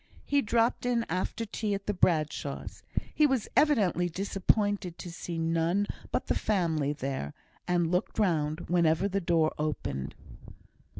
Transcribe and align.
He 0.25 0.41
dropped 0.41 0.83
in 0.83 1.05
after 1.09 1.45
tea 1.45 1.75
at 1.75 1.85
the 1.85 1.93
Bradshaws'; 1.93 2.81
he 3.13 3.27
was 3.27 3.47
evidently 3.55 4.09
disappointed 4.09 4.97
to 4.97 5.11
see 5.11 5.37
none 5.37 5.85
but 6.11 6.25
the 6.25 6.33
family 6.33 6.91
there, 6.91 7.35
and 7.67 7.91
looked 7.91 8.17
round 8.17 8.61
whenever 8.61 9.07
the 9.07 9.21
door 9.21 9.53
opened. 9.59 10.15